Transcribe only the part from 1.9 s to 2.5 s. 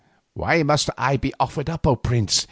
prince?"